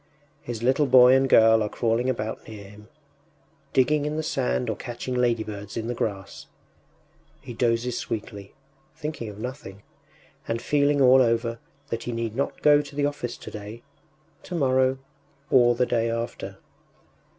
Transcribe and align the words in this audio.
His 0.41 0.63
little 0.63 0.87
boy 0.87 1.13
and 1.13 1.29
girl 1.29 1.61
are 1.61 1.69
crawling 1.69 2.09
about 2.09 2.47
near 2.47 2.63
him, 2.67 2.87
digging 3.71 4.05
in 4.07 4.17
the 4.17 4.23
sand 4.23 4.67
or 4.67 4.75
catching 4.75 5.13
ladybirds 5.13 5.77
in 5.77 5.85
the 5.85 5.93
grass. 5.93 6.47
He 7.39 7.53
dozes 7.53 7.99
sweetly, 7.99 8.55
thinking 8.95 9.29
of 9.29 9.37
nothing, 9.37 9.83
and 10.47 10.59
feeling 10.59 11.01
all 11.01 11.21
over 11.21 11.59
that 11.89 12.05
he 12.05 12.13
need 12.13 12.35
not 12.35 12.63
go 12.63 12.81
to 12.81 12.95
the 12.95 13.05
office 13.05 13.37
today, 13.37 13.83
tomorrow, 14.41 14.97
or 15.51 15.75
the 15.75 15.85
day 15.85 16.09
after. 16.09 16.57